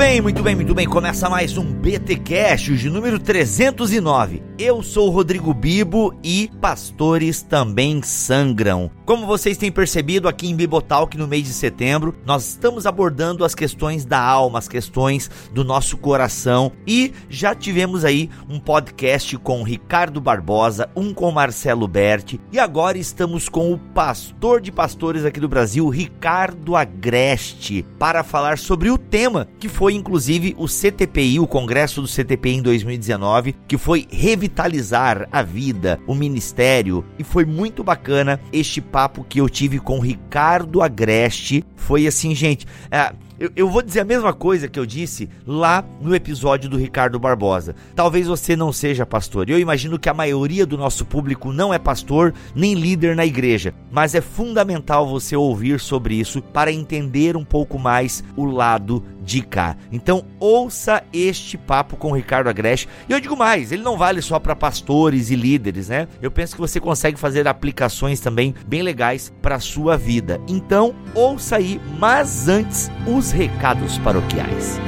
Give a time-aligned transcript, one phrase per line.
[0.00, 0.86] Bem, muito bem, muito bem.
[0.86, 4.42] Começa mais um BT Cash de número 309.
[4.58, 8.90] Eu sou Rodrigo Bibo e pastores também sangram.
[9.04, 13.54] Como vocês têm percebido aqui em Bibotalk no mês de setembro, nós estamos abordando as
[13.54, 19.62] questões da alma, as questões do nosso coração e já tivemos aí um podcast com
[19.62, 25.40] Ricardo Barbosa, um com Marcelo Berti e agora estamos com o pastor de pastores aqui
[25.40, 31.46] do Brasil, Ricardo Agreste, para falar sobre o tema que foi inclusive o CTPI, o
[31.46, 37.82] congresso do CTPI em 2019, que foi revitalizar a vida, o ministério, e foi muito
[37.82, 41.64] bacana este papo que eu tive com o Ricardo Agreste.
[41.76, 45.82] Foi assim, gente, é, eu, eu, vou dizer a mesma coisa que eu disse lá
[45.98, 47.74] no episódio do Ricardo Barbosa.
[47.96, 49.48] Talvez você não seja pastor.
[49.48, 53.72] Eu imagino que a maioria do nosso público não é pastor nem líder na igreja,
[53.90, 59.42] mas é fundamental você ouvir sobre isso para entender um pouco mais o lado de
[59.42, 59.76] cá.
[59.92, 62.88] Então ouça este papo com o Ricardo Agreste.
[63.08, 66.08] E eu digo mais, ele não vale só para pastores e líderes, né?
[66.20, 70.40] Eu penso que você consegue fazer aplicações também bem legais para a sua vida.
[70.48, 74.80] Então ouça aí, mas antes os recados paroquiais.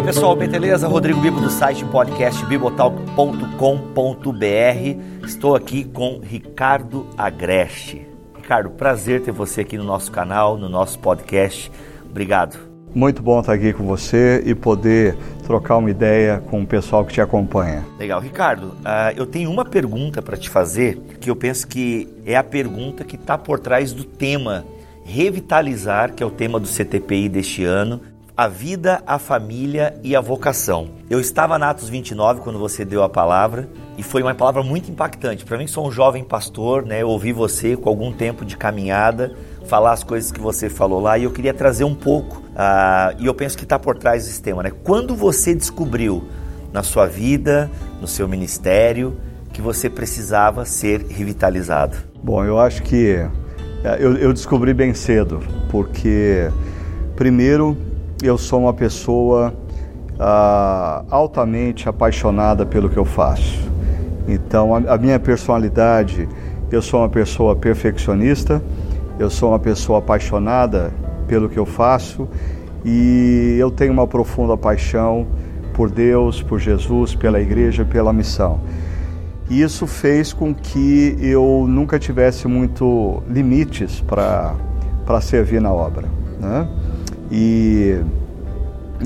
[0.00, 0.88] Aí pessoal, beleza?
[0.88, 5.26] Rodrigo Bibo do site podcast bibotalk.com.br.
[5.26, 8.06] Estou aqui com Ricardo Agreste.
[8.34, 11.70] Ricardo, prazer ter você aqui no nosso canal, no nosso podcast.
[12.08, 12.58] Obrigado.
[12.94, 17.12] Muito bom estar aqui com você e poder trocar uma ideia com o pessoal que
[17.12, 17.84] te acompanha.
[17.98, 18.20] Legal.
[18.20, 22.42] Ricardo, uh, eu tenho uma pergunta para te fazer que eu penso que é a
[22.42, 24.64] pergunta que está por trás do tema
[25.04, 28.00] Revitalizar, que é o tema do CTPI deste ano,
[28.36, 30.88] a vida, a família e a vocação.
[31.08, 33.68] Eu estava na Atos 29 quando você deu a palavra
[33.98, 35.44] e foi uma palavra muito impactante.
[35.44, 37.02] Para mim, sou um jovem pastor, né?
[37.02, 39.36] Eu ouvi você com algum tempo de caminhada
[39.66, 43.26] falar as coisas que você falou lá e eu queria trazer um pouco, uh, e
[43.26, 44.72] eu penso que está por trás desse tema, né?
[44.82, 46.24] Quando você descobriu
[46.72, 49.16] na sua vida, no seu ministério,
[49.52, 51.96] que você precisava ser revitalizado?
[52.22, 53.16] Bom, eu acho que
[53.84, 55.40] é, eu, eu descobri bem cedo,
[55.70, 56.50] porque
[57.16, 57.76] primeiro
[58.22, 59.54] eu sou uma pessoa
[60.18, 63.58] ah, altamente apaixonada pelo que eu faço.
[64.28, 66.28] Então, a, a, minha personalidade,
[66.70, 68.62] eu sou uma pessoa perfeccionista,
[69.18, 70.92] eu sou uma pessoa apaixonada
[71.26, 72.28] pelo que eu faço
[72.84, 75.26] e eu tenho uma profunda paixão
[75.74, 78.60] por Deus, por Jesus, pela igreja, pela missão.
[79.48, 86.06] E isso fez com que eu nunca tivesse muito limites para servir na obra.
[86.38, 86.68] Né?
[87.30, 88.00] E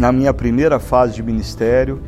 [0.01, 2.01] na minha primeira fase de ministério,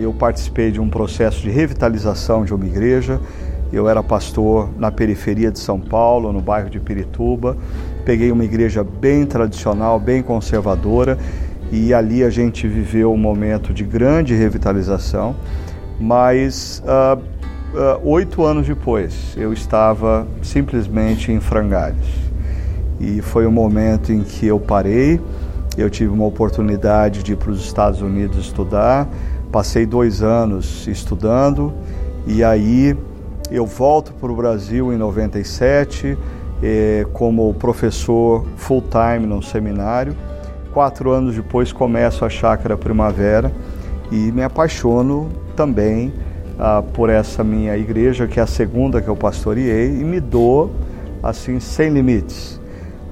[0.00, 3.20] eu participei de um processo de revitalização de uma igreja.
[3.72, 7.56] Eu era pastor na periferia de São Paulo, no bairro de Pirituba.
[8.04, 11.18] Peguei uma igreja bem tradicional, bem conservadora,
[11.70, 15.36] e ali a gente viveu um momento de grande revitalização.
[16.00, 17.18] Mas ah,
[17.74, 22.27] ah, oito anos depois, eu estava simplesmente em frangalhos
[23.00, 25.20] e foi o um momento em que eu parei.
[25.76, 29.08] Eu tive uma oportunidade de ir para os Estados Unidos estudar,
[29.52, 31.72] passei dois anos estudando
[32.26, 32.96] e aí
[33.50, 36.18] eu volto para o Brasil em 97
[36.62, 40.16] eh, como professor full time num seminário.
[40.72, 43.52] Quatro anos depois começo a Chácara Primavera
[44.10, 46.12] e me apaixono também
[46.58, 50.72] ah, por essa minha igreja, que é a segunda que eu pastoreei, e me dou
[51.22, 52.58] assim sem limites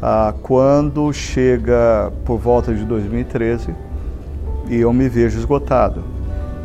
[0.01, 3.75] ah, quando chega por volta de 2013
[4.69, 6.03] e eu me vejo esgotado,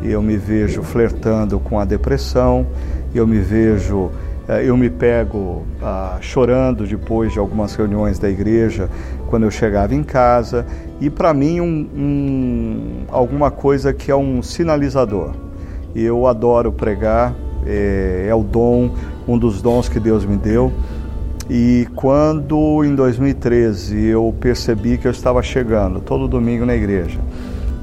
[0.02, 2.66] eu me vejo flertando com a depressão,
[3.14, 4.10] eu me vejo,
[4.48, 8.90] eh, eu me pego ah, chorando depois de algumas reuniões da igreja,
[9.28, 10.66] quando eu chegava em casa,
[11.00, 15.32] e para mim um, um, alguma coisa que é um sinalizador.
[15.94, 18.90] Eu adoro pregar, é, é o dom,
[19.26, 20.72] um dos dons que Deus me deu.
[21.50, 27.18] E quando em 2013 eu percebi que eu estava chegando todo domingo na igreja,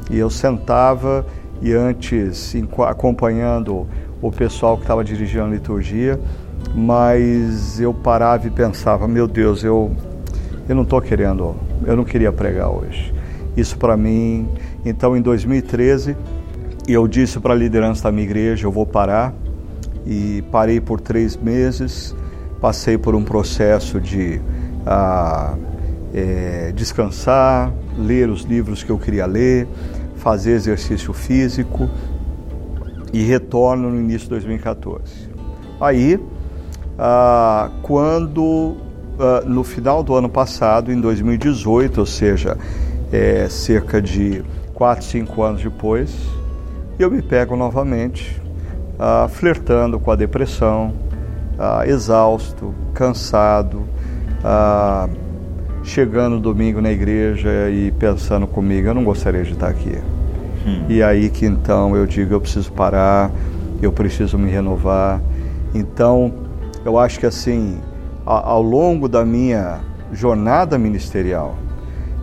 [0.09, 1.25] e eu sentava
[1.61, 2.55] e antes
[2.87, 3.85] acompanhando
[4.21, 6.19] o pessoal que estava dirigindo a liturgia,
[6.73, 9.91] mas eu parava e pensava, meu Deus, eu
[10.67, 11.55] eu não estou querendo,
[11.85, 13.11] eu não queria pregar hoje.
[13.57, 14.47] Isso para mim,
[14.85, 16.15] então em 2013
[16.87, 19.33] eu disse para a liderança da minha igreja, eu vou parar
[20.05, 22.15] e parei por três meses
[22.61, 24.41] passei por um processo de
[24.85, 25.55] ah,
[26.13, 29.67] é, descansar, ler os livros que eu queria ler,
[30.17, 31.89] fazer exercício físico
[33.13, 35.29] e retorno no início de 2014.
[35.79, 36.19] Aí,
[36.97, 38.75] ah, quando
[39.21, 42.57] ah, no final do ano passado, em 2018, ou seja,
[43.11, 46.15] é, cerca de 4, 5 anos depois,
[46.97, 48.41] eu me pego novamente
[48.97, 50.93] ah, flertando com a depressão,
[51.59, 53.83] ah, exausto, cansado,
[54.43, 55.09] ah,
[55.83, 59.97] chegando domingo na igreja e pensando comigo, eu não gostaria de estar aqui.
[60.65, 60.85] Hum.
[60.87, 63.29] E aí que então eu digo, eu preciso parar,
[63.81, 65.21] eu preciso me renovar.
[65.73, 66.33] Então,
[66.85, 67.77] eu acho que assim,
[68.25, 69.79] ao longo da minha
[70.13, 71.57] jornada ministerial,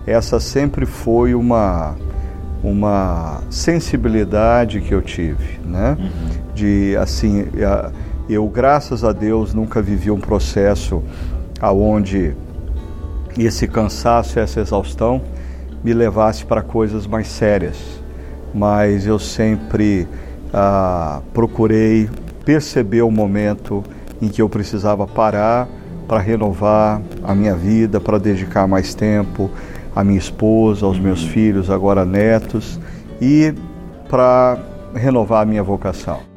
[0.07, 1.95] essa sempre foi uma
[2.65, 5.97] uma sensibilidade que eu tive, né?
[6.01, 6.55] Uhum.
[6.55, 7.47] De assim,
[8.29, 11.03] eu, graças a Deus, nunca vivi um processo
[11.61, 12.35] aonde
[13.39, 15.23] esse cansaço, essa exaustão
[15.85, 17.77] me levasse para coisas mais sérias.
[18.53, 20.09] Mas eu sempre
[20.53, 22.09] ah, procurei
[22.45, 23.85] perceber o momento
[24.21, 25.69] em que eu precisava parar
[26.09, 29.51] para renovar a minha vida, para dedicar mais tempo
[29.95, 32.81] à minha esposa, aos meus filhos, agora netos,
[33.21, 33.55] e
[34.09, 34.59] para
[34.95, 36.36] renovar a minha vocação.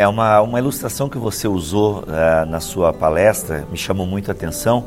[0.00, 4.32] É uma, uma ilustração que você usou uh, na sua palestra, me chamou muito a
[4.32, 4.86] atenção,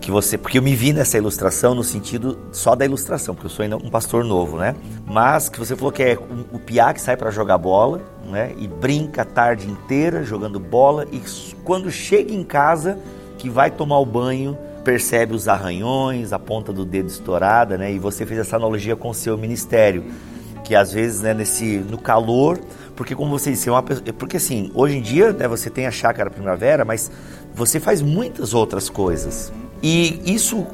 [0.00, 3.50] que você, porque eu me vi nessa ilustração no sentido só da ilustração, porque eu
[3.50, 4.74] sou ainda um pastor novo, né?
[5.06, 8.54] Mas que você falou que é o, o piá que sai para jogar bola, né?
[8.56, 11.20] E brinca a tarde inteira jogando bola e
[11.62, 12.98] quando chega em casa
[13.36, 17.92] que vai tomar o banho percebe os arranhões, a ponta do dedo estourada, né?
[17.92, 20.04] E você fez essa analogia com o seu ministério,
[20.64, 22.58] que às vezes, né, nesse no calor,
[22.96, 25.90] porque como você disse, é uma porque assim, hoje em dia, né, você tem a
[25.90, 27.10] chácara primavera, mas
[27.54, 29.52] você faz muitas outras coisas.
[29.82, 30.66] E isso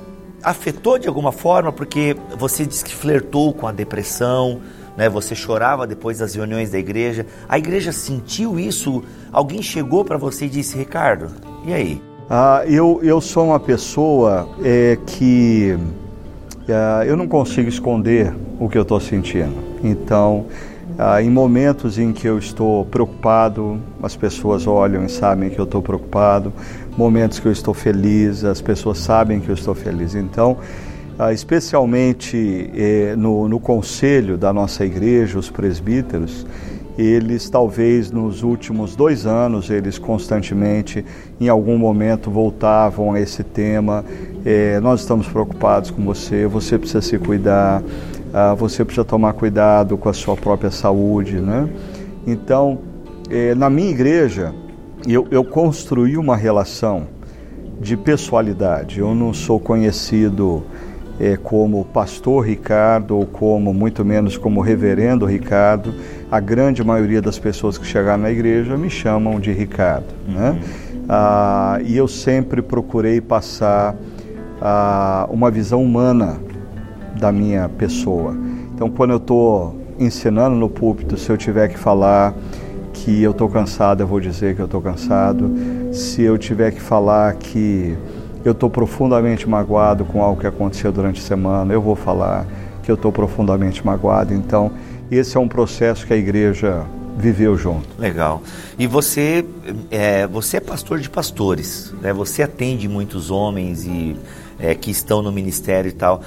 [0.43, 4.61] afetou de alguma forma, porque você disse que flertou com a depressão,
[4.97, 5.09] né?
[5.09, 7.27] Você chorava depois das reuniões da igreja.
[7.49, 9.03] A igreja sentiu isso?
[9.33, 11.29] Alguém chegou para você e disse, Ricardo,
[11.65, 12.03] e aí?
[12.29, 15.77] Ah, eu, eu sou uma pessoa é, que
[16.69, 19.57] é, eu não consigo esconder o que eu estou sentindo.
[19.83, 20.47] Então,
[21.03, 25.65] ah, em momentos em que eu estou preocupado, as pessoas olham e sabem que eu
[25.65, 26.53] estou preocupado.
[26.95, 30.15] Momentos que eu estou feliz, as pessoas sabem que eu estou feliz.
[30.15, 30.59] Então,
[31.19, 36.47] ah, especialmente eh, no, no conselho da nossa igreja, os presbíteros,
[36.99, 41.03] eles talvez nos últimos dois anos, eles constantemente,
[41.41, 44.05] em algum momento, voltavam a esse tema.
[44.45, 47.83] Eh, nós estamos preocupados com você, você precisa se cuidar,
[48.33, 51.69] ah, você precisa tomar cuidado com a sua própria saúde, né?
[52.27, 52.79] Então,
[53.31, 54.55] eh, na minha igreja,
[55.07, 57.07] eu, eu construí uma relação
[57.81, 59.01] de pessoalidade.
[59.01, 60.63] Eu não sou conhecido
[61.19, 65.95] eh, como pastor Ricardo ou como muito menos como reverendo Ricardo.
[66.31, 70.61] A grande maioria das pessoas que chegaram na igreja me chamam de Ricardo, né?
[71.09, 73.97] Ah, e eu sempre procurei passar
[74.61, 76.39] ah, uma visão humana
[77.21, 78.35] da minha pessoa.
[78.75, 82.35] Então, quando eu estou ensinando no púlpito, se eu tiver que falar
[82.93, 85.51] que eu estou cansado, eu vou dizer que eu estou cansado.
[85.93, 87.97] Se eu tiver que falar que
[88.45, 92.47] eu estou profundamente magoado com algo que aconteceu durante a semana, eu vou falar
[92.83, 94.33] que eu estou profundamente magoado.
[94.33, 94.73] Então,
[95.11, 96.85] esse é um processo que a igreja
[97.19, 97.89] viveu junto.
[97.99, 98.43] Legal.
[98.79, 99.45] E você
[99.91, 102.13] é, você é pastor de pastores, né?
[102.13, 104.17] Você atende muitos homens e
[104.59, 106.23] é, que estão no ministério e tal.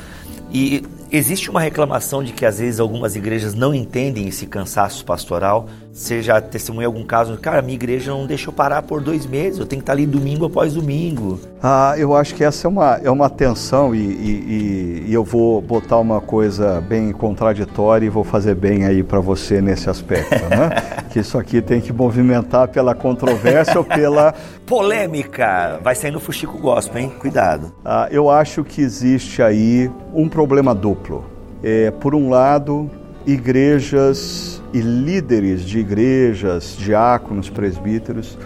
[0.54, 5.68] E existe uma reclamação de que às vezes algumas igrejas não entendem esse cansaço pastoral.
[5.94, 7.38] Você já testemunhou algum caso?
[7.38, 10.08] Cara, minha igreja não deixa eu parar por dois meses, eu tenho que estar ali
[10.08, 11.40] domingo após domingo.
[11.62, 15.62] Ah, eu acho que essa é uma, é uma tensão e, e, e eu vou
[15.62, 20.72] botar uma coisa bem contraditória e vou fazer bem aí para você nesse aspecto, né?
[21.14, 24.34] que isso aqui tem que movimentar pela controvérsia ou pela...
[24.66, 25.80] Polêmica!
[25.84, 27.14] Vai sair no Fuxico Gospel, hein?
[27.20, 27.72] Cuidado.
[27.86, 31.24] Ah, eu acho que existe aí um problema duplo.
[31.62, 32.90] É, por um lado,
[33.25, 38.38] igrejas e líderes de igrejas, diáconos, presbíteros,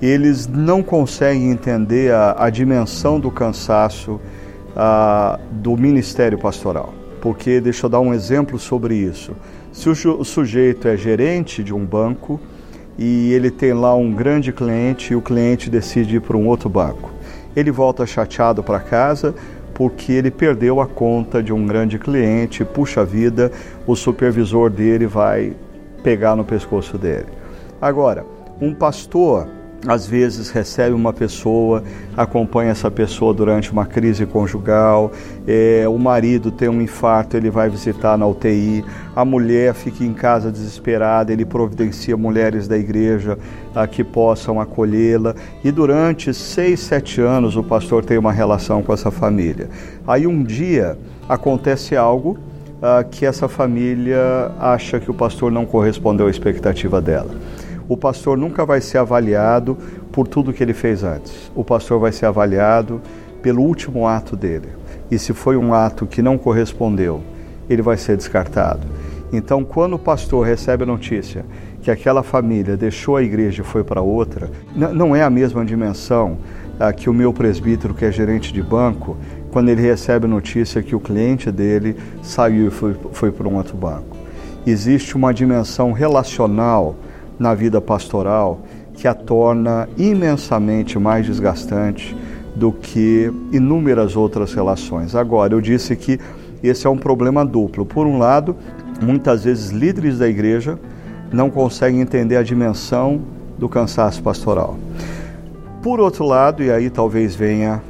[0.00, 4.20] eles não conseguem entender a, a dimensão do cansaço
[4.76, 6.92] a, do ministério pastoral.
[7.20, 9.32] Porque, deixa eu dar um exemplo sobre isso.
[9.72, 12.40] Se o, o sujeito é gerente de um banco
[12.98, 16.68] e ele tem lá um grande cliente e o cliente decide ir para um outro
[16.68, 17.10] banco,
[17.54, 19.34] ele volta chateado para casa
[19.82, 23.50] porque ele perdeu a conta de um grande cliente, puxa vida,
[23.84, 25.56] o supervisor dele vai
[26.04, 27.26] pegar no pescoço dele.
[27.80, 28.24] Agora,
[28.60, 29.48] um pastor
[29.86, 31.82] às vezes recebe uma pessoa,
[32.16, 35.10] acompanha essa pessoa durante uma crise conjugal,
[35.46, 38.84] é, o marido tem um infarto, ele vai visitar na UTI,
[39.14, 43.36] a mulher fica em casa desesperada, ele providencia mulheres da igreja
[43.74, 45.34] a, que possam acolhê-la,
[45.64, 49.68] e durante seis, sete anos o pastor tem uma relação com essa família.
[50.06, 50.96] Aí um dia
[51.28, 52.38] acontece algo
[52.80, 57.34] a, que essa família acha que o pastor não correspondeu à expectativa dela
[57.88, 59.76] o pastor nunca vai ser avaliado
[60.10, 61.50] por tudo que ele fez antes.
[61.54, 63.00] O pastor vai ser avaliado
[63.42, 64.68] pelo último ato dele.
[65.10, 67.20] E se foi um ato que não correspondeu,
[67.68, 68.86] ele vai ser descartado.
[69.32, 71.44] Então, quando o pastor recebe a notícia
[71.80, 76.38] que aquela família deixou a igreja e foi para outra, não é a mesma dimensão
[76.78, 79.16] ah, que o meu presbítero, que é gerente de banco,
[79.50, 83.56] quando ele recebe a notícia que o cliente dele saiu e foi, foi para um
[83.56, 84.16] outro banco.
[84.66, 86.94] Existe uma dimensão relacional
[87.42, 88.60] na vida pastoral
[88.94, 92.16] que a torna imensamente mais desgastante
[92.54, 95.16] do que inúmeras outras relações.
[95.16, 96.20] Agora, eu disse que
[96.62, 97.84] esse é um problema duplo.
[97.84, 98.54] Por um lado,
[99.02, 100.78] muitas vezes líderes da igreja
[101.32, 103.22] não conseguem entender a dimensão
[103.58, 104.76] do cansaço pastoral.
[105.82, 107.82] Por outro lado, e aí talvez venha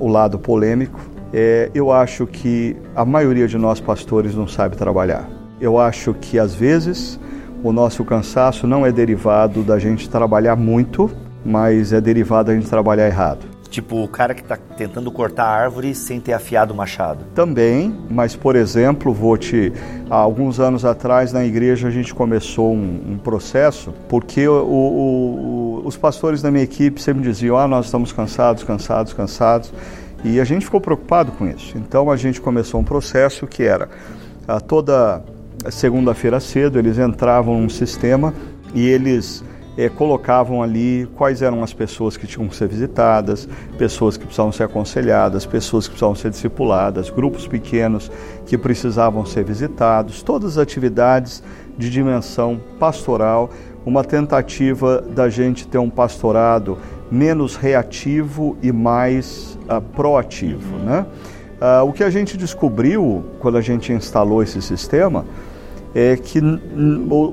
[0.00, 0.98] o lado polêmico,
[1.30, 5.28] é, eu acho que a maioria de nós pastores não sabe trabalhar.
[5.60, 7.18] Eu acho que às vezes
[7.64, 11.10] o nosso cansaço não é derivado da gente trabalhar muito,
[11.42, 13.46] mas é derivado da gente trabalhar errado.
[13.70, 17.24] Tipo o cara que está tentando cortar a árvore sem ter afiado o machado.
[17.34, 19.72] Também, mas por exemplo, vou te.
[20.08, 25.82] Há alguns anos atrás na igreja a gente começou um, um processo, porque o, o,
[25.84, 29.72] os pastores da minha equipe sempre diziam: ah, nós estamos cansados, cansados, cansados.
[30.22, 31.76] E a gente ficou preocupado com isso.
[31.76, 33.88] Então a gente começou um processo que era
[34.46, 35.22] a toda
[35.70, 38.34] segunda-feira cedo eles entravam num sistema
[38.74, 39.44] e eles
[39.76, 44.52] é, colocavam ali quais eram as pessoas que tinham que ser visitadas, pessoas que precisavam
[44.52, 48.10] ser aconselhadas, pessoas que precisavam ser discipuladas, grupos pequenos
[48.46, 51.42] que precisavam ser visitados, todas as atividades
[51.76, 53.50] de dimensão pastoral,
[53.84, 56.78] uma tentativa da gente ter um pastorado
[57.10, 60.76] menos reativo e mais uh, proativo.
[60.78, 61.04] Né?
[61.60, 65.24] Uh, o que a gente descobriu quando a gente instalou esse sistema
[65.94, 66.40] é que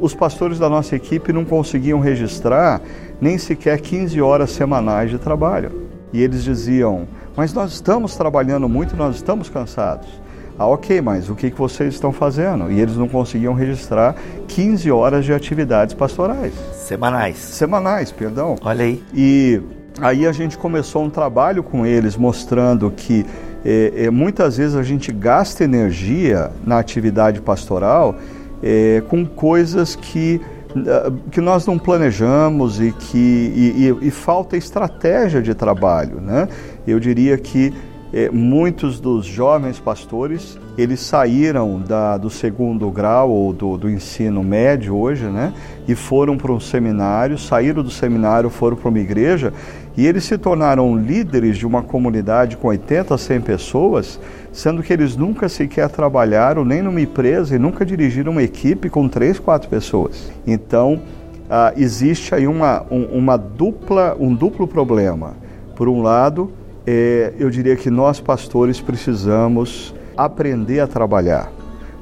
[0.02, 2.82] os pastores da nossa equipe não conseguiam registrar
[3.20, 5.90] nem sequer 15 horas semanais de trabalho.
[6.14, 10.22] E eles diziam: Mas nós estamos trabalhando muito, nós estamos cansados.
[10.60, 12.72] Ah, ok, mas o que, que vocês estão fazendo?
[12.72, 14.16] E eles não conseguiam registrar
[14.48, 16.54] 15 horas de atividades pastorais.
[16.74, 17.38] Semanais.
[17.38, 18.58] Semanais, perdão.
[18.62, 19.04] Olha aí.
[19.14, 19.60] E
[20.00, 23.26] aí a gente começou um trabalho com eles mostrando que
[23.66, 28.16] é, é, muitas vezes a gente gasta energia na atividade pastoral
[28.62, 30.42] é, com coisas que,
[30.76, 36.22] ah, que nós não planejamos e que e, e, e falta estratégia de trabalho.
[36.22, 36.48] Né?
[36.86, 37.74] Eu diria que
[38.14, 44.44] é, muitos dos jovens pastores eles saíram da, do segundo grau ou do, do ensino
[44.44, 45.54] médio hoje, né?
[45.88, 49.54] E foram para um seminário, saíram do seminário, foram para uma igreja
[49.96, 54.20] e eles se tornaram líderes de uma comunidade com 80 a 100 pessoas,
[54.52, 59.08] sendo que eles nunca sequer trabalharam nem numa empresa e nunca dirigiram uma equipe com
[59.08, 60.32] três, quatro pessoas.
[60.46, 61.02] Então,
[61.50, 65.34] ah, existe aí uma, um, uma dupla, um duplo problema.
[65.76, 66.52] Por um lado,
[66.86, 71.52] é, eu diria que nós pastores precisamos aprender a trabalhar.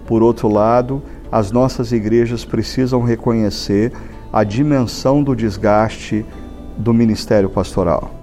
[0.05, 3.91] Por outro lado, as nossas igrejas precisam reconhecer
[4.31, 6.25] a dimensão do desgaste
[6.77, 8.18] do ministério pastoral.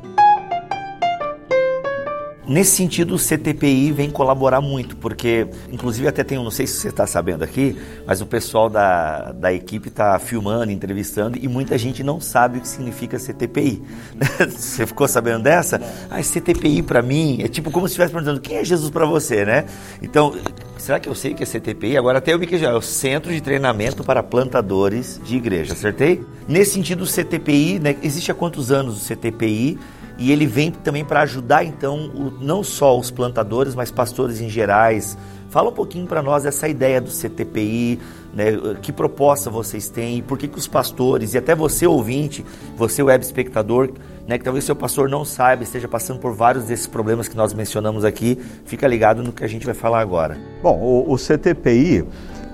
[2.48, 6.88] Nesse sentido, o CTPI vem colaborar muito, porque, inclusive, até tem, não sei se você
[6.88, 12.04] está sabendo aqui, mas o pessoal da, da equipe está filmando, entrevistando, e muita gente
[12.04, 13.82] não sabe o que significa CTPI.
[14.48, 15.80] você ficou sabendo dessa?
[16.08, 19.44] Ah, CTPI para mim é tipo como se estivesse perguntando quem é Jesus para você,
[19.44, 19.64] né?
[20.00, 20.32] Então,
[20.78, 21.96] será que eu sei o que é CTPI?
[21.96, 25.72] Agora até eu vi que já é o Centro de Treinamento para Plantadores de Igreja,
[25.72, 26.24] acertei?
[26.46, 29.78] Nesse sentido, o CTPI, né, existe há quantos anos o CTPI?
[30.18, 34.48] E ele vem também para ajudar então o, não só os plantadores, mas pastores em
[34.48, 35.16] gerais.
[35.50, 37.98] Fala um pouquinho para nós essa ideia do CTPI,
[38.34, 38.44] né,
[38.82, 42.44] que proposta vocês têm, por que, que os pastores e até você ouvinte,
[42.76, 43.90] você web espectador,
[44.26, 47.54] né, que talvez seu pastor não saiba, esteja passando por vários desses problemas que nós
[47.54, 50.36] mencionamos aqui, fica ligado no que a gente vai falar agora.
[50.62, 52.04] Bom, o, o CTPI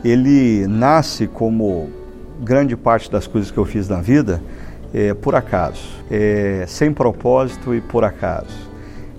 [0.05, 1.89] ele nasce como
[2.41, 4.43] grande parte das coisas que eu fiz na vida
[4.93, 8.71] é, por acaso, é, sem propósito e por acaso.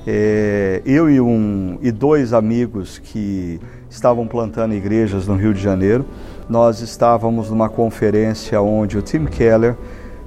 [0.06, 3.60] É, eu e, um, e dois amigos que
[3.90, 6.06] estavam plantando igrejas no Rio de Janeiro,
[6.50, 9.76] nós estávamos numa conferência onde o Tim Keller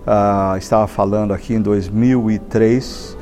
[0.07, 3.17] ah, estava falando aqui em 2003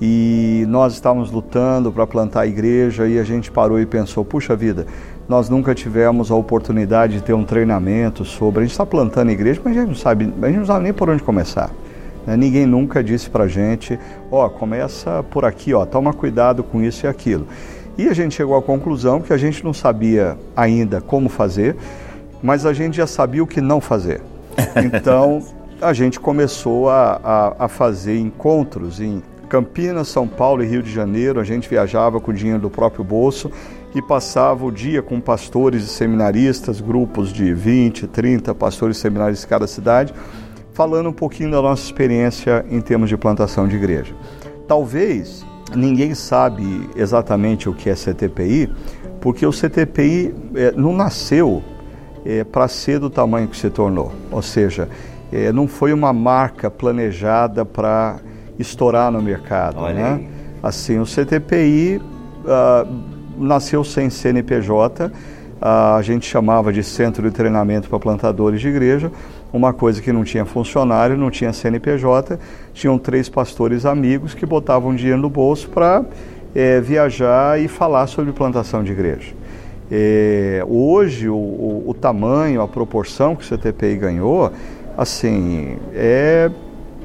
[0.00, 4.54] e nós estávamos lutando para plantar a igreja e a gente parou e pensou, puxa
[4.54, 4.86] vida,
[5.28, 8.60] nós nunca tivemos a oportunidade de ter um treinamento sobre.
[8.60, 10.92] A gente está plantando igreja, mas a gente não sabe, a gente não sabe nem
[10.92, 11.70] por onde começar.
[12.26, 12.34] Né?
[12.34, 13.98] Ninguém nunca disse para a gente,
[14.30, 17.46] ó, oh, começa por aqui, ó, toma cuidado com isso e aquilo.
[17.98, 21.76] E a gente chegou à conclusão que a gente não sabia ainda como fazer,
[22.42, 24.22] mas a gente já sabia o que não fazer.
[24.82, 25.42] Então
[25.80, 30.90] a gente começou a, a, a fazer encontros em Campinas, São Paulo e Rio de
[30.90, 31.38] Janeiro.
[31.38, 33.50] A gente viajava com o dinheiro do próprio bolso
[33.94, 39.42] e passava o dia com pastores e seminaristas, grupos de 20, 30 pastores e seminaristas
[39.42, 40.14] de cada cidade,
[40.72, 44.14] falando um pouquinho da nossa experiência em termos de plantação de igreja.
[44.66, 48.70] Talvez ninguém sabe exatamente o que é CTPI,
[49.20, 51.62] porque o CTPI é, não nasceu
[52.24, 54.88] é, para ser do tamanho que se tornou, ou seja,
[55.32, 58.20] é, não foi uma marca planejada para
[58.58, 59.80] estourar no mercado.
[59.94, 60.28] né?
[60.62, 62.00] Assim, o CTPI
[62.46, 62.86] ah,
[63.38, 65.10] nasceu sem CNPJ,
[65.60, 69.10] a gente chamava de Centro de Treinamento para Plantadores de Igreja,
[69.52, 72.38] uma coisa que não tinha funcionário, não tinha CNPJ,
[72.72, 76.04] tinham três pastores amigos que botavam dinheiro no bolso para
[76.54, 79.32] é, viajar e falar sobre plantação de igreja.
[79.90, 84.52] É, hoje, o, o, o, tamanho, a proporção que o CTPI ganhou,
[84.96, 86.50] assim, é,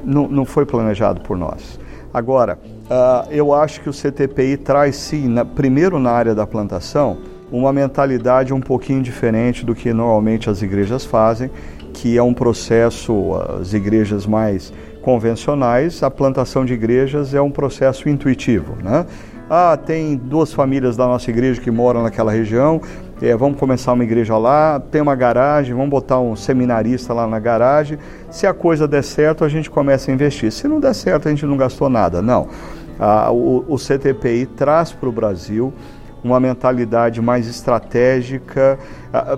[0.04, 1.80] não, não foi planejado por nós.
[2.12, 7.18] Agora, uh, eu acho que o CTPI traz sim, na, primeiro na área da plantação,
[7.50, 11.50] uma mentalidade um pouquinho diferente do que normalmente as igrejas fazem,
[11.92, 18.08] que é um processo, as igrejas mais convencionais, a plantação de igrejas é um processo
[18.08, 19.06] intuitivo, né?
[19.56, 22.80] Ah, tem duas famílias da nossa igreja que moram naquela região,
[23.22, 27.38] é, vamos começar uma igreja lá, tem uma garagem, vamos botar um seminarista lá na
[27.38, 27.96] garagem.
[28.32, 30.50] Se a coisa der certo, a gente começa a investir.
[30.50, 32.20] Se não der certo, a gente não gastou nada.
[32.20, 32.48] Não.
[32.98, 35.72] Ah, o, o CTPI traz para o Brasil
[36.24, 38.78] uma mentalidade mais estratégica,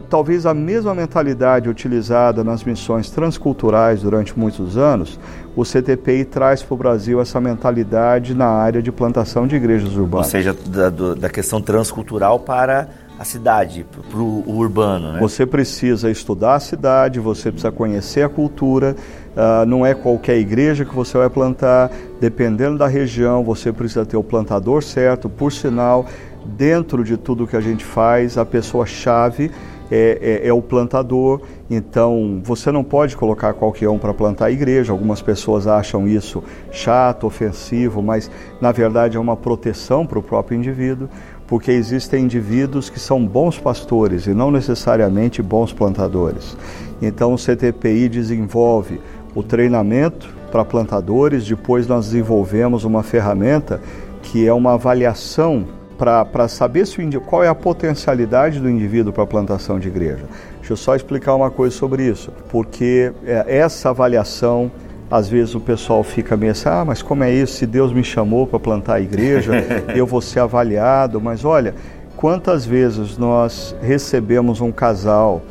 [0.09, 5.19] talvez a mesma mentalidade utilizada nas missões transculturais durante muitos anos,
[5.57, 10.27] o CTPI traz para o Brasil essa mentalidade na área de plantação de igrejas urbanas.
[10.27, 12.89] Ou seja, da, da questão transcultural para
[13.19, 15.13] a cidade, para o urbano.
[15.13, 15.19] Né?
[15.21, 18.95] Você precisa estudar a cidade, você precisa conhecer a cultura,
[19.35, 21.91] uh, não é qualquer igreja que você vai plantar,
[22.21, 26.05] dependendo da região, você precisa ter o plantador certo, por sinal,
[26.45, 29.51] dentro de tudo que a gente faz, a pessoa-chave
[29.91, 34.51] é, é, é, o plantador, então você não pode colocar qualquer um para plantar a
[34.51, 34.93] igreja.
[34.93, 40.59] Algumas pessoas acham isso chato, ofensivo, mas na verdade é uma proteção para o próprio
[40.59, 41.09] indivíduo,
[41.47, 46.57] porque existem indivíduos que são bons pastores e não necessariamente bons plantadores.
[47.01, 49.01] Então o CTPI desenvolve
[49.35, 53.81] o treinamento para plantadores, depois nós desenvolvemos uma ferramenta
[54.23, 59.25] que é uma avaliação para saber se o, qual é a potencialidade do indivíduo para
[59.25, 60.25] a plantação de igreja.
[60.59, 64.71] Deixa eu só explicar uma coisa sobre isso, porque é, essa avaliação,
[65.11, 67.55] às vezes o pessoal fica meio assim, ah, mas como é isso?
[67.55, 69.53] Se Deus me chamou para plantar a igreja,
[69.95, 71.21] eu vou ser avaliado.
[71.21, 71.75] Mas olha,
[72.17, 75.43] quantas vezes nós recebemos um casal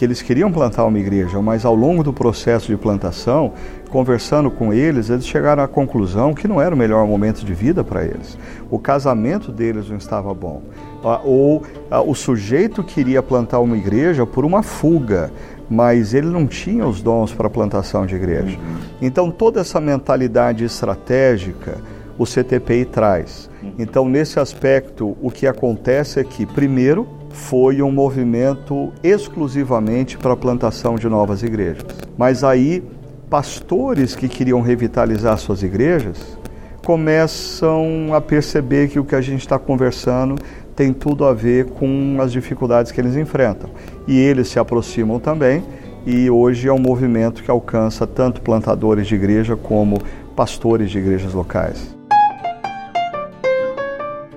[0.00, 3.52] que eles queriam plantar uma igreja, mas ao longo do processo de plantação,
[3.90, 7.84] conversando com eles, eles chegaram à conclusão que não era o melhor momento de vida
[7.84, 8.38] para eles.
[8.70, 10.62] O casamento deles não estava bom.
[11.04, 15.30] Ah, ou ah, o sujeito queria plantar uma igreja por uma fuga,
[15.68, 18.56] mas ele não tinha os dons para a plantação de igreja.
[18.56, 18.76] Uhum.
[19.02, 21.76] Então, toda essa mentalidade estratégica
[22.16, 23.50] o CTPI traz.
[23.78, 30.36] Então, nesse aspecto, o que acontece é que, primeiro, foi um movimento exclusivamente para a
[30.36, 31.84] plantação de novas igrejas.
[32.16, 32.82] Mas aí,
[33.28, 36.38] pastores que queriam revitalizar suas igrejas
[36.84, 40.36] começam a perceber que o que a gente está conversando
[40.74, 43.70] tem tudo a ver com as dificuldades que eles enfrentam.
[44.08, 45.62] E eles se aproximam também,
[46.06, 49.98] e hoje é um movimento que alcança tanto plantadores de igreja como
[50.34, 51.99] pastores de igrejas locais.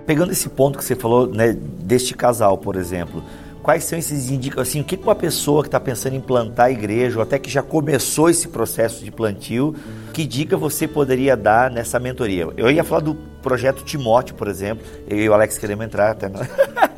[0.05, 3.23] Pegando esse ponto que você falou, né, deste casal, por exemplo,
[3.61, 6.71] quais são esses indicadores, assim, o que uma pessoa que está pensando em plantar a
[6.71, 9.73] igreja, ou até que já começou esse processo de plantio,
[10.11, 12.47] que dica você poderia dar nessa mentoria?
[12.57, 16.29] Eu ia falar do projeto Timóteo, por exemplo, eu e o Alex queremos entrar até...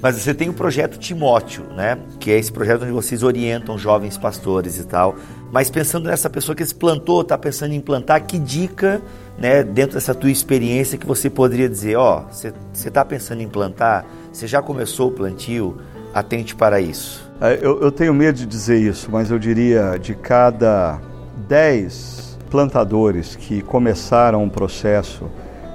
[0.00, 1.96] Mas você tem o projeto Timóteo, né?
[2.18, 5.14] Que é esse projeto onde vocês orientam jovens pastores e tal.
[5.52, 9.02] Mas pensando nessa pessoa que se plantou, está pensando em plantar, que dica
[9.38, 12.54] né, dentro dessa tua experiência que você poderia dizer, ó, oh, você
[12.88, 15.76] está pensando em plantar, você já começou o plantio,
[16.14, 17.30] atente para isso.
[17.38, 20.98] É, eu, eu, tenho medo de dizer isso, mas eu diria de cada
[21.46, 25.30] 10 plantadores que começaram um processo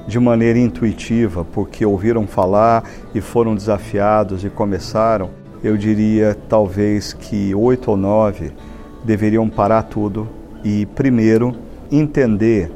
[0.08, 5.30] de maneira intuitiva, porque ouviram falar e foram desafiados e começaram,
[5.64, 8.54] eu diria talvez que oito ou nove
[9.08, 10.28] deveriam parar tudo
[10.66, 11.56] e primeiro
[11.90, 12.70] entender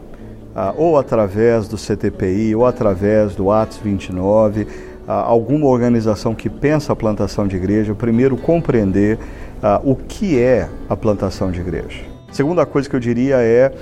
[0.56, 4.66] ah, ou através do CTPI, ou através do Atos 29,
[5.06, 9.20] ah, alguma organização que pensa a plantação de igreja, primeiro compreender
[9.62, 12.00] ah, o que é a plantação de igreja.
[12.32, 13.74] Segunda coisa que eu diria é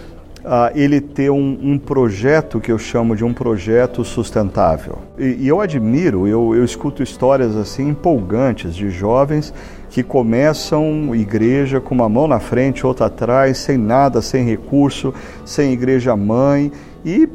[0.74, 5.00] Ele ter um, um, projeto que eu chamo de um projeto sustentável.
[5.18, 9.54] E, e eu admiro, eu, eu, escuto histórias assim empolgantes de jovens
[9.90, 15.14] que começam igreja com uma mão na frente, outra atrás, sem nada, sem recurso,
[15.46, 16.72] sem igreja mãe,
[17.04, 17.30] e uh,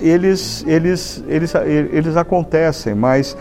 [0.00, 3.36] eles, eles, eles, eles acontecem, mas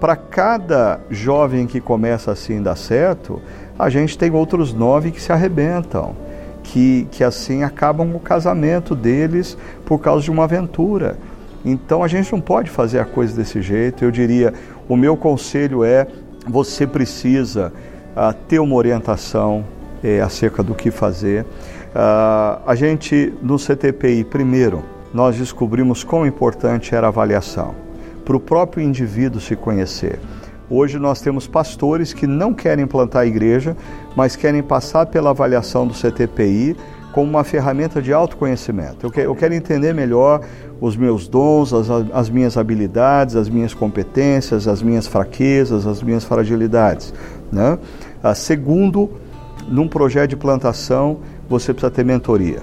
[0.00, 3.40] para cada jovem que começa assim dar certo,
[3.78, 6.14] a gente tem outros nove que se arrebentam
[6.62, 11.16] que, que assim acabam o casamento deles por causa de uma aventura.
[11.64, 14.04] Então a gente não pode fazer a coisa desse jeito.
[14.04, 14.54] Eu diria,
[14.88, 16.06] o meu conselho é:
[16.46, 17.72] você precisa
[18.16, 19.64] uh, ter uma orientação
[20.02, 21.42] eh, acerca do que fazer.
[21.42, 27.74] Uh, a gente no CTPI, primeiro, nós descobrimos quão importante era a avaliação
[28.24, 30.18] para o próprio indivíduo se conhecer.
[30.70, 33.76] Hoje nós temos pastores que não querem plantar a igreja,
[34.14, 36.76] mas querem passar pela avaliação do CTPI
[37.12, 39.04] como uma ferramenta de autoconhecimento.
[39.04, 40.42] Eu, que, eu quero entender melhor
[40.80, 46.22] os meus dons, as, as, minhas habilidades, as minhas competências, as minhas fraquezas, as minhas
[46.22, 47.12] fragilidades.
[47.50, 47.76] Né?
[48.22, 49.10] Ah, segundo,
[49.68, 52.60] num projeto de plantação, você precisa ter mentoria.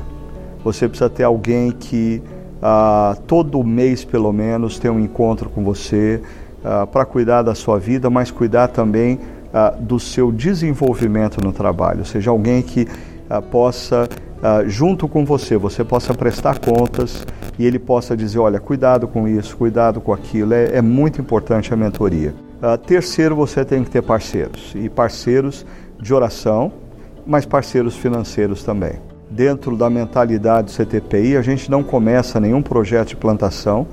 [0.64, 2.22] Você precisa ter alguém que
[2.62, 6.22] ah, todo mês, pelo menos, tem um encontro com você
[6.68, 9.20] ah, para cuidar da sua vida, mas cuidar também
[9.54, 12.00] ah, do seu desenvolvimento no trabalho.
[12.00, 12.86] Ou seja, alguém que
[13.30, 17.26] ah, possa Uh, junto com você, você possa prestar contas
[17.58, 20.54] e ele possa dizer: olha, cuidado com isso, cuidado com aquilo.
[20.54, 22.36] É, é muito importante a mentoria.
[22.62, 25.66] Uh, terceiro, você tem que ter parceiros e parceiros
[26.00, 26.72] de oração,
[27.26, 29.02] mas parceiros financeiros também.
[29.28, 33.88] Dentro da mentalidade do CTPI, a gente não começa nenhum projeto de plantação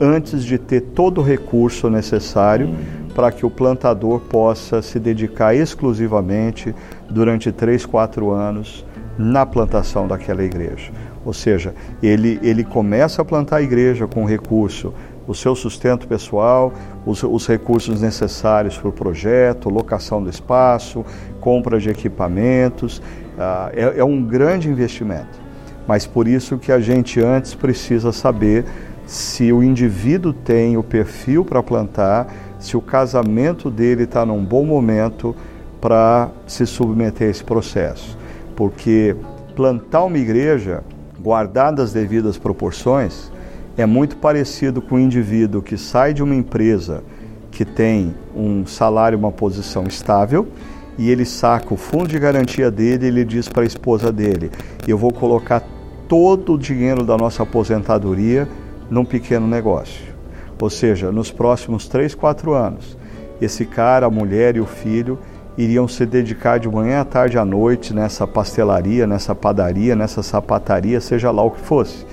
[0.00, 2.74] antes de ter todo o recurso necessário
[3.14, 6.74] para que o plantador possa se dedicar exclusivamente
[7.08, 8.84] durante três, quatro anos
[9.16, 10.90] na plantação daquela igreja.
[11.24, 14.92] Ou seja, ele, ele começa a plantar a igreja com recurso,
[15.26, 16.72] o seu sustento pessoal,
[17.06, 21.04] os, os recursos necessários para o projeto, locação do espaço,
[21.40, 23.00] compra de equipamentos.
[23.38, 25.42] Ah, é, é um grande investimento.
[25.86, 28.64] Mas por isso que a gente antes precisa saber
[29.06, 34.64] se o indivíduo tem o perfil para plantar, se o casamento dele está num bom
[34.64, 35.34] momento
[35.80, 38.16] para se submeter a esse processo.
[38.56, 39.14] Porque
[39.54, 40.82] plantar uma igreja,
[41.20, 43.30] guardadas as devidas proporções,
[43.76, 47.02] é muito parecido com o indivíduo que sai de uma empresa
[47.50, 50.48] que tem um salário, uma posição estável,
[50.96, 54.50] e ele saca o fundo de garantia dele e ele diz para a esposa dele:
[54.86, 55.62] Eu vou colocar
[56.08, 58.48] todo o dinheiro da nossa aposentadoria
[58.90, 60.14] num pequeno negócio.
[60.60, 62.96] Ou seja, nos próximos 3, 4 anos,
[63.40, 65.18] esse cara, a mulher e o filho
[65.56, 71.00] iriam se dedicar de manhã à tarde à noite nessa pastelaria, nessa padaria, nessa sapataria,
[71.00, 72.06] seja lá o que fosse.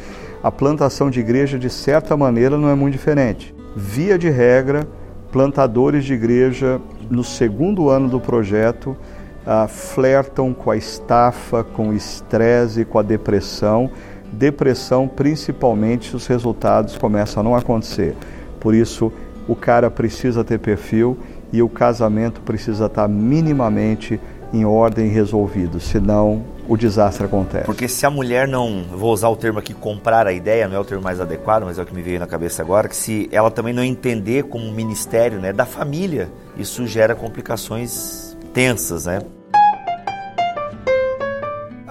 [0.44, 3.54] A plantação de igreja, de certa maneira, não é muito diferente.
[3.76, 4.88] Via de regra,
[5.32, 8.98] plantadores de igreja, no segundo ano do projeto,
[9.46, 13.90] ah, flertam com a estafa, com o estresse, com a depressão.
[14.32, 18.16] Depressão, principalmente, os resultados começam a não acontecer.
[18.60, 19.12] Por isso,
[19.48, 21.18] o cara precisa ter perfil
[21.52, 24.20] e o casamento precisa estar minimamente
[24.54, 27.66] em ordem resolvido, senão o desastre acontece.
[27.66, 30.80] Porque se a mulher não, vou usar o termo aqui, comprar a ideia, não é
[30.80, 33.30] o termo mais adequado, mas é o que me veio na cabeça agora, que se
[33.32, 39.22] ela também não entender como ministério né, da família, isso gera complicações tensas, né?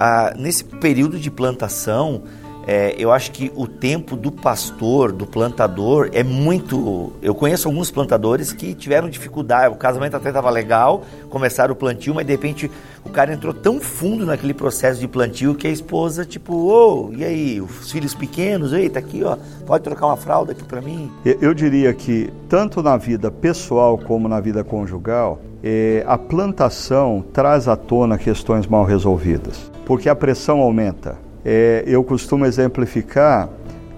[0.02, 2.22] Ah, nesse período de plantação,
[2.66, 7.12] é, eu acho que o tempo do pastor, do plantador, é muito.
[7.20, 9.74] Eu conheço alguns plantadores que tiveram dificuldade.
[9.74, 12.70] O casamento até estava legal, começaram o plantio, mas de repente
[13.04, 17.12] o cara entrou tão fundo naquele processo de plantio que a esposa, tipo, ô, oh,
[17.12, 19.36] e aí, os filhos pequenos, eita, aqui, ó,
[19.66, 21.10] pode trocar uma fralda aqui para mim?
[21.24, 27.68] Eu diria que, tanto na vida pessoal como na vida conjugal, é, a plantação traz
[27.68, 33.48] à tona questões mal resolvidas, porque a pressão aumenta é, eu costumo exemplificar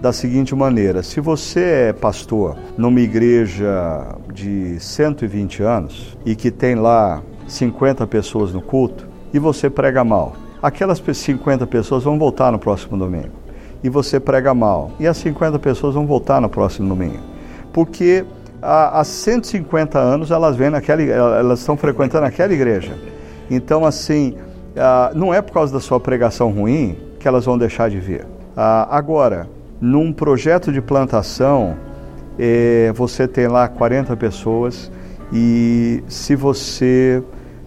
[0.01, 6.75] da seguinte maneira: se você é pastor numa igreja de 120 anos e que tem
[6.75, 12.59] lá 50 pessoas no culto e você prega mal, aquelas 50 pessoas vão voltar no
[12.59, 13.43] próximo domingo.
[13.83, 17.19] E você prega mal, e as 50 pessoas vão voltar no próximo domingo.
[17.73, 18.23] Porque
[18.63, 22.93] há, 150 anos elas vêm naquela, elas estão frequentando aquela igreja.
[23.49, 24.35] Então, assim,
[24.77, 28.25] ah, não é por causa da sua pregação ruim que elas vão deixar de vir.
[28.55, 29.47] Ah, agora,
[29.79, 31.75] num projeto de plantação,
[32.39, 34.91] eh, você tem lá 40 pessoas
[35.31, 37.21] e se você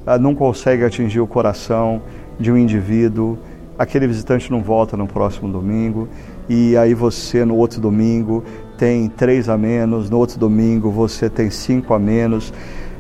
[0.07, 2.03] ah, não consegue atingir o coração
[2.39, 3.39] de um indivíduo,
[3.79, 6.09] aquele visitante não volta no próximo domingo
[6.49, 8.45] e aí você no outro domingo
[8.77, 12.53] tem três a menos, no outro domingo você tem cinco a menos.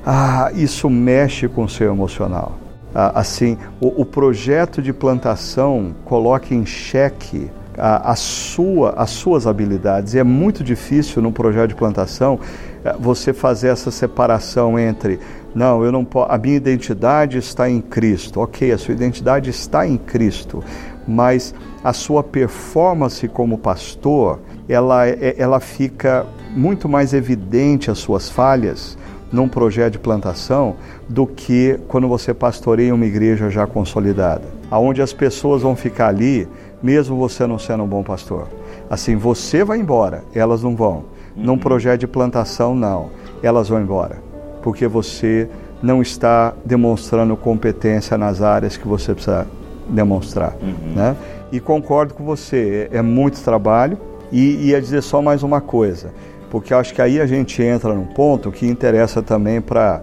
[0.04, 2.58] Ah, isso mexe com o seu emocional
[3.14, 10.14] assim, o, o, projeto de plantação coloca em xeque a, a, sua, as suas habilidades.
[10.14, 12.40] E é muito difícil num projeto de plantação
[12.82, 15.20] eh, você fazer essa separação entre
[15.54, 18.40] não, eu não posso, a minha identidade está em Cristo.
[18.40, 20.64] Ok, a sua identidade está em Cristo,
[21.06, 28.28] mas a sua performance como pastor, ela, é, ela fica muito mais evidente as suas
[28.28, 28.96] falhas
[29.30, 30.76] num projeto de plantação
[31.08, 36.48] do que quando você pastoreia uma igreja já consolidada, aonde as pessoas vão ficar ali,
[36.82, 38.46] mesmo você não sendo um bom pastor.
[38.88, 41.04] Assim, você vai embora, elas não vão.
[41.34, 41.58] Num uhum.
[41.58, 43.10] projeto de plantação, não,
[43.42, 44.22] elas vão embora,
[44.62, 45.48] porque você
[45.82, 49.46] não está demonstrando competência nas áreas que você precisa
[49.88, 50.54] demonstrar.
[50.62, 50.94] Uhum.
[50.94, 51.16] Né?
[51.52, 53.98] E concordo com você, é, é muito trabalho.
[54.36, 56.12] E ia dizer só mais uma coisa,
[56.50, 60.02] porque acho que aí a gente entra num ponto que interessa também para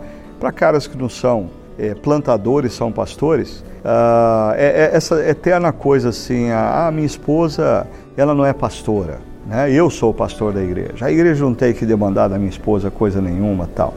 [0.56, 3.64] caras que não são é, plantadores, são pastores.
[3.86, 7.86] Uh, é, é, essa eterna coisa assim, a, a minha esposa,
[8.18, 9.20] ela não é pastora.
[9.46, 9.72] Né?
[9.72, 11.06] Eu sou o pastor da igreja.
[11.06, 13.94] A igreja não tem que demandar da minha esposa coisa nenhuma tal.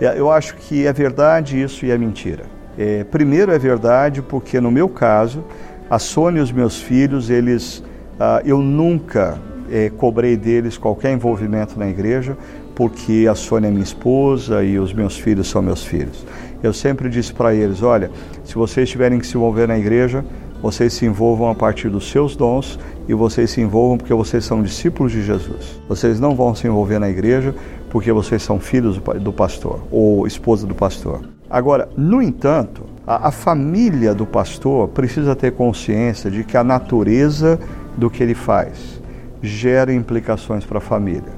[0.00, 2.42] É, eu acho que é verdade isso e é mentira.
[2.76, 5.44] É, primeiro é verdade porque no meu caso,
[5.88, 7.78] a Sônia e os meus filhos, eles,
[8.18, 9.38] uh, eu nunca
[9.70, 12.36] é, cobrei deles qualquer envolvimento na igreja,
[12.74, 16.24] porque a Sônia é minha esposa e os meus filhos são meus filhos.
[16.62, 18.10] Eu sempre disse para eles: olha,
[18.44, 20.24] se vocês tiverem que se envolver na igreja,
[20.62, 24.62] vocês se envolvam a partir dos seus dons e vocês se envolvam porque vocês são
[24.62, 25.80] discípulos de Jesus.
[25.88, 27.54] Vocês não vão se envolver na igreja
[27.90, 31.20] porque vocês são filhos do pastor ou esposa do pastor.
[31.48, 37.58] Agora, no entanto, a, a família do pastor precisa ter consciência de que a natureza
[37.96, 38.95] do que ele faz
[39.42, 41.32] gera implicações para a família.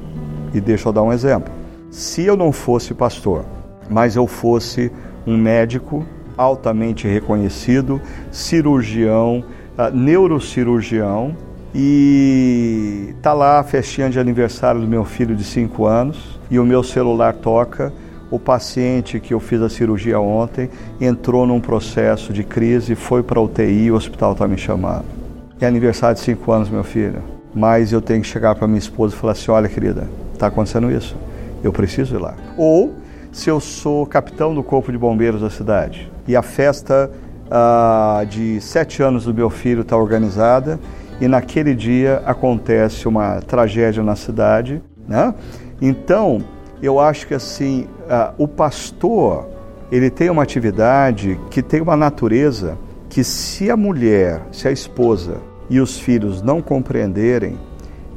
[0.54, 1.52] E deixa eu dar um exemplo.
[1.90, 3.44] Se eu não fosse pastor,
[3.88, 4.90] mas eu fosse
[5.26, 6.04] um médico
[6.36, 9.44] altamente reconhecido, cirurgião,
[9.76, 11.36] uh, neurocirurgião,
[11.74, 16.64] e tá lá a festinha de aniversário do meu filho de 5 anos e o
[16.64, 17.92] meu celular toca.
[18.30, 20.68] O paciente que eu fiz a cirurgia ontem
[21.00, 25.04] entrou num processo de crise, foi para UTI o hospital está me chamando.
[25.60, 27.37] É aniversário de 5 anos, meu filho.
[27.54, 30.90] Mas eu tenho que chegar para minha esposa e falar assim: olha, querida, está acontecendo
[30.90, 31.16] isso.
[31.62, 32.34] Eu preciso ir lá.
[32.56, 32.94] Ou
[33.32, 37.10] se eu sou capitão do Corpo de Bombeiros da cidade e a festa
[37.50, 40.78] ah, de sete anos do meu filho está organizada
[41.20, 45.34] e naquele dia acontece uma tragédia na cidade, né?
[45.80, 46.42] Então,
[46.82, 49.48] eu acho que assim, ah, o pastor,
[49.90, 55.36] ele tem uma atividade que tem uma natureza que se a mulher, se a esposa
[55.70, 57.58] e os filhos não compreenderem,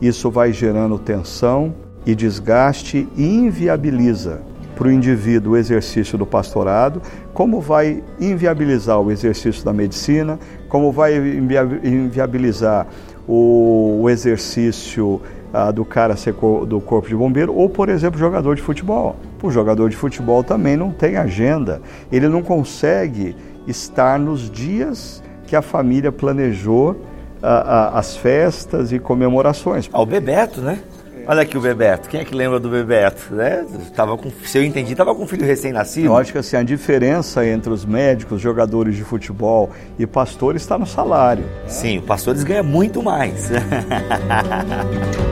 [0.02, 1.74] isso vai gerando tensão
[2.06, 4.42] e desgaste e inviabiliza
[4.76, 7.02] para o indivíduo o exercício do pastorado,
[7.34, 12.88] como vai inviabilizar o exercício da medicina, como vai inviabilizar
[13.28, 15.22] o, exercício
[15.54, 19.16] ah, do cara ser do corpo de bombeiro, ou, por exemplo, jogador de futebol.
[19.44, 21.80] O jogador de futebol também não tem agenda,
[22.12, 23.36] ele não consegue
[23.68, 26.96] estar nos dias que a família planejou
[27.42, 29.90] ah, ah, as festas e comemorações.
[29.92, 30.80] Ao Bebeto, né?
[31.28, 32.10] Olha aqui o Bebeto.
[32.10, 33.34] Quem é que lembra do Bebeto?
[33.34, 33.66] Né?
[33.96, 36.08] Tava com, se eu entendi, estava com um filho recém-nascido.
[36.08, 40.78] Eu acho que assim, a diferença entre os médicos, jogadores de futebol e pastores está
[40.78, 41.46] no salário.
[41.68, 43.50] Sim, os pastores ganham muito mais.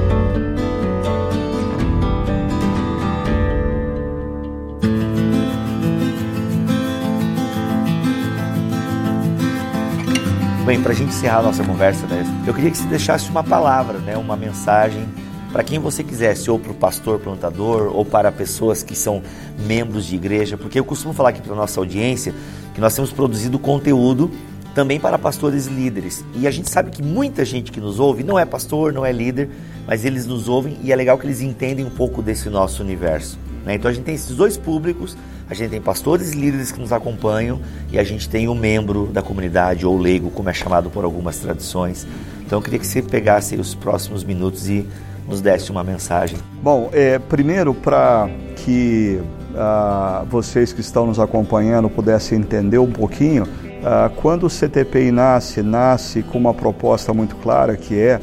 [10.69, 13.43] Bem, para a gente encerrar a nossa conversa, né, eu queria que você deixasse uma
[13.43, 15.03] palavra, né, uma mensagem
[15.51, 19.23] para quem você quisesse, ou para o pastor plantador, ou para pessoas que são
[19.65, 22.35] membros de igreja, porque eu costumo falar aqui para nossa audiência
[22.75, 24.29] que nós temos produzido conteúdo
[24.75, 26.23] também para pastores e líderes.
[26.35, 29.11] E a gente sabe que muita gente que nos ouve não é pastor, não é
[29.11, 29.49] líder,
[29.87, 33.39] mas eles nos ouvem e é legal que eles entendem um pouco desse nosso universo.
[33.65, 33.75] Né?
[33.75, 35.17] Então a gente tem esses dois públicos,
[35.49, 37.59] a gente tem pastores e líderes que nos acompanham
[37.91, 41.03] e a gente tem o um membro da comunidade ou leigo, como é chamado por
[41.03, 42.05] algumas tradições.
[42.45, 44.87] Então eu queria que você pegasse os próximos minutos e
[45.27, 46.37] nos desse uma mensagem.
[46.61, 49.19] Bom, é, primeiro para que
[49.55, 53.47] ah, vocês que estão nos acompanhando pudessem entender um pouquinho,
[53.83, 58.19] ah, quando o CTPI nasce, nasce com uma proposta muito clara que é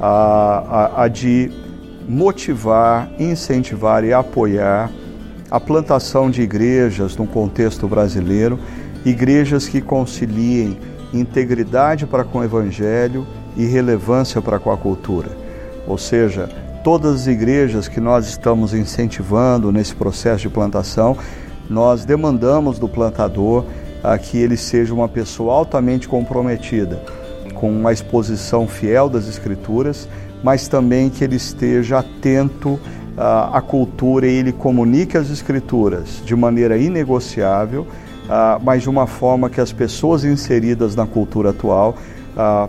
[0.00, 1.50] a, a, a de
[2.08, 4.90] motivar, incentivar e apoiar
[5.50, 8.58] a plantação de igrejas no contexto brasileiro,
[9.04, 10.78] igrejas que conciliem
[11.12, 15.28] integridade para com o evangelho e relevância para com a cultura.
[15.86, 16.48] Ou seja,
[16.82, 21.16] todas as igrejas que nós estamos incentivando nesse processo de plantação,
[21.68, 23.64] nós demandamos do plantador
[24.02, 27.02] a que ele seja uma pessoa altamente comprometida
[27.54, 30.08] com uma exposição fiel das Escrituras,
[30.42, 32.78] mas também que ele esteja atento
[33.16, 37.86] à cultura e ele comunique as Escrituras de maneira inegociável,
[38.62, 41.96] mas de uma forma que as pessoas inseridas na cultura atual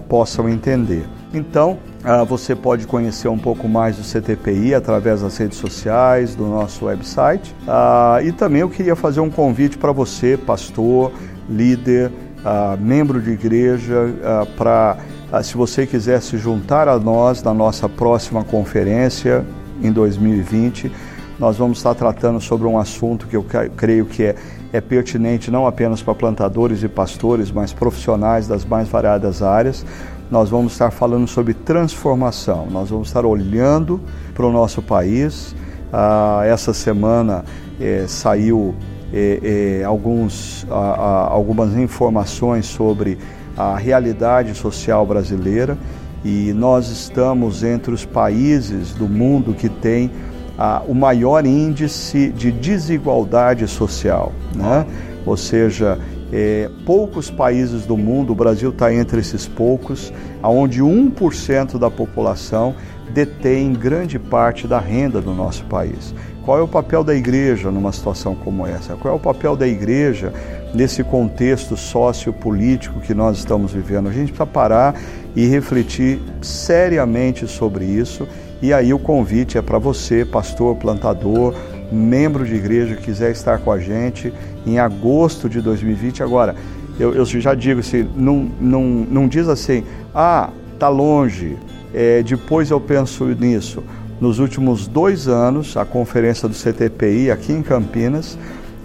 [0.10, 1.06] possam entender.
[1.34, 6.46] Então, ah, você pode conhecer um pouco mais do CTPI através das redes sociais, do
[6.46, 7.56] nosso website.
[7.68, 11.12] Ah, e também eu queria fazer um convite para você, pastor,
[11.50, 12.12] líder,
[12.46, 14.14] ah, membro de igreja,
[14.56, 14.98] para,
[15.42, 19.46] se você quiser se juntar a nós na nossa próxima conferência
[19.82, 20.92] em 2020,
[21.40, 24.36] nós vamos estar tratando sobre um assunto que eu creio que é
[24.74, 29.86] é pertinente não apenas para plantadores e pastores, mas profissionais das mais variadas áreas.
[30.32, 34.02] Nós vamos estar falando sobre transformação, nós vamos estar olhando
[34.34, 35.56] para o nosso país.
[35.92, 37.46] Ah, essa semana
[37.80, 38.74] eh, saiu
[39.14, 43.20] eh, eh, alguns, ah, ah, algumas informações sobre
[43.58, 45.78] a realidade social brasileira
[46.24, 50.10] e nós estamos entre os países do mundo que tem
[50.58, 54.86] ah, o maior índice de desigualdade social, né?
[55.26, 56.00] ou seja,
[56.32, 62.76] é, poucos países do mundo, o Brasil está entre esses poucos, onde 1% da população
[63.14, 66.14] detém grande parte da renda do nosso país.
[66.46, 68.96] Qual é o papel da igreja numa situação como essa?
[68.98, 70.34] Qual é o papel da igreja
[70.74, 74.10] nesse contexto sociopolítico que nós estamos vivendo?
[74.10, 74.94] A gente precisa parar
[75.34, 78.28] e refletir seriamente sobre isso.
[78.62, 81.56] E aí o convite é para você, pastor, plantador,
[81.90, 84.34] membro de igreja que quiser estar com a gente
[84.66, 86.24] em agosto de 2020.
[86.24, 86.56] Agora,
[87.00, 91.58] eu, eu já digo assim, não, não, não diz assim, ah, tá longe,
[91.94, 93.82] é, depois eu penso nisso.
[94.24, 98.38] Nos últimos dois anos, a conferência do CTPI aqui em Campinas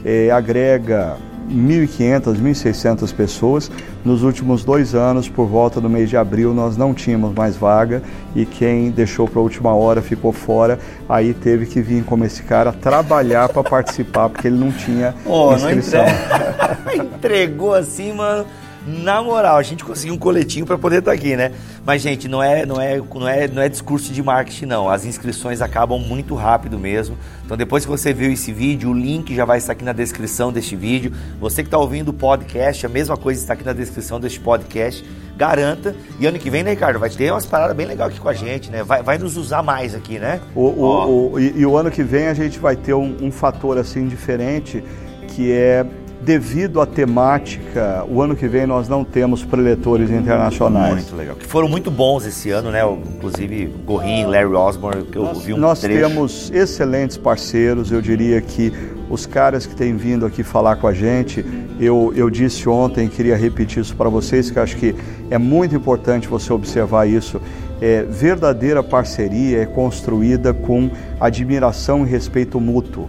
[0.04, 1.16] é, agrega
[1.48, 3.70] 1.500, 1.600 pessoas.
[4.04, 8.02] Nos últimos dois anos, por volta do mês de abril, nós não tínhamos mais vaga
[8.34, 10.76] e quem deixou para a última hora ficou fora.
[11.08, 15.54] Aí teve que vir como esse cara trabalhar para participar porque ele não tinha oh,
[15.54, 16.04] inscrição.
[16.04, 17.14] Não entre...
[17.14, 18.44] Entregou assim, mano.
[18.88, 21.52] Na moral, a gente conseguiu um coletinho para poder estar tá aqui, né?
[21.84, 24.88] Mas gente, não é, não é, não é, não é discurso de marketing não.
[24.88, 27.18] As inscrições acabam muito rápido mesmo.
[27.44, 30.50] Então depois que você viu esse vídeo, o link já vai estar aqui na descrição
[30.50, 31.12] deste vídeo.
[31.38, 35.04] Você que está ouvindo o podcast, a mesma coisa está aqui na descrição deste podcast.
[35.36, 35.94] Garanta.
[36.18, 36.98] E ano que vem, né, Ricardo?
[36.98, 38.82] Vai ter umas paradas bem legais aqui com a gente, né?
[38.82, 40.40] Vai, vai nos usar mais aqui, né?
[40.54, 43.30] O, o, o e, e, o ano que vem a gente vai ter um, um
[43.30, 44.82] fator assim diferente
[45.28, 45.86] que é
[46.20, 50.94] devido à temática, o ano que vem nós não temos preletores internacionais.
[50.94, 51.36] Muito legal.
[51.36, 52.80] Que foram muito bons esse ano, né?
[53.16, 56.08] Inclusive Gorin, Larry Osborne, que eu nós, vi um Nós trecho.
[56.08, 58.72] temos excelentes parceiros, eu diria que
[59.08, 61.44] os caras que têm vindo aqui falar com a gente,
[61.80, 64.94] eu, eu disse ontem, queria repetir isso para vocês, que acho que
[65.30, 67.40] é muito importante você observar isso.
[67.80, 70.90] É, verdadeira parceria é construída com
[71.20, 73.08] admiração e respeito mútuo.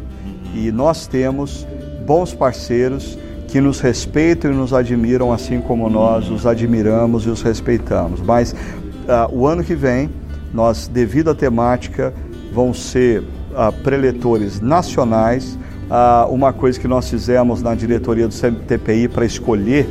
[0.54, 1.66] E nós temos
[2.10, 7.44] bons parceiros que nos respeitam e nos admiram assim como nós os admiramos e os
[7.44, 8.20] respeitamos.
[8.20, 10.10] Mas uh, o ano que vem,
[10.52, 12.12] nós, devido à temática,
[12.52, 15.54] vão ser uh, preletores nacionais.
[15.86, 19.88] Uh, uma coisa que nós fizemos na diretoria do CTPI para escolher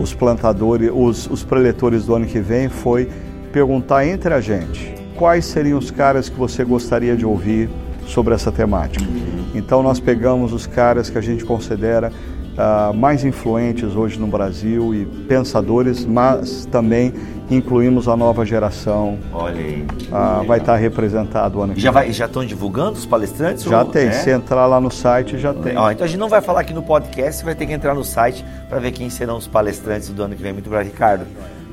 [0.00, 3.10] os plantadores, os, os preletores do ano que vem foi
[3.52, 7.68] perguntar entre a gente quais seriam os caras que você gostaria de ouvir
[8.06, 9.04] sobre essa temática.
[9.54, 12.12] Então nós pegamos os caras que a gente considera
[12.52, 17.12] uh, mais influentes hoje no Brasil e pensadores, mas também
[17.50, 19.18] incluímos a nova geração.
[19.32, 19.86] Olha aí.
[20.10, 22.12] Uh, vai estar representado o ano que já vem.
[22.12, 23.64] Já estão divulgando os palestrantes?
[23.64, 23.90] Já ou...
[23.90, 24.08] tem.
[24.08, 24.12] É?
[24.12, 25.76] Se entrar lá no site, já tem.
[25.76, 27.94] Ó, então a gente não vai falar aqui no podcast, você vai ter que entrar
[27.94, 30.52] no site para ver quem serão os palestrantes do ano que vem.
[30.52, 31.26] Muito obrigado, Ricardo.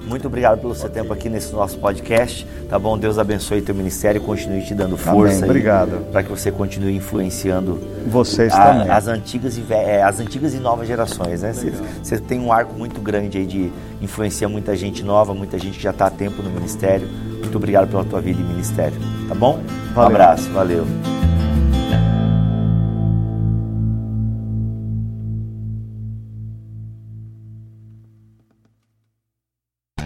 [0.09, 2.45] Muito obrigado pelo seu tempo aqui nesse nosso podcast.
[2.67, 2.97] Tá bom?
[2.97, 5.37] Deus abençoe teu ministério e continue te dando força.
[5.37, 5.49] Amém.
[5.49, 6.11] Obrigado.
[6.11, 8.89] Para que você continue influenciando vocês a, também.
[8.89, 11.53] As antigas, e, é, as antigas e novas gerações, né?
[11.53, 15.83] Você, tem um arco muito grande aí de influenciar muita gente nova, muita gente que
[15.83, 17.07] já está há tempo no ministério.
[17.07, 18.97] Muito obrigado pela tua vida e ministério.
[19.27, 19.61] Tá bom?
[19.93, 20.09] Valeu.
[20.09, 20.49] Um abraço.
[20.49, 21.28] Valeu.